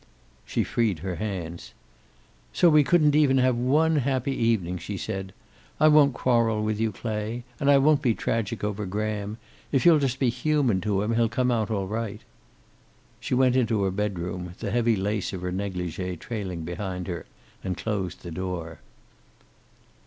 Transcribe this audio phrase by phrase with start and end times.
[0.47, 1.73] She freed her hands.
[2.53, 5.31] "So we couldn't even have one happy evening!" she said.
[5.79, 7.43] "I won't quarrel with you, Clay.
[7.59, 9.37] And I won't be tragic over Graham.
[9.71, 12.21] If you'll just be human to him, he'll come out all right."
[13.19, 17.27] She went into her bedroom, the heavy lace of her negligee trailing behind her,
[17.63, 18.79] and closed the door.